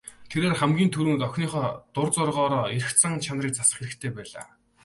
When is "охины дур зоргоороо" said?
1.27-2.63